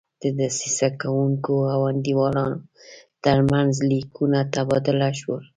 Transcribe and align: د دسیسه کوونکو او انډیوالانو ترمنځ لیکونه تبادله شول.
د 0.21 0.23
دسیسه 0.39 0.87
کوونکو 1.01 1.55
او 1.73 1.79
انډیوالانو 1.91 2.57
ترمنځ 3.23 3.71
لیکونه 3.91 4.39
تبادله 4.53 5.09
شول. 5.19 5.43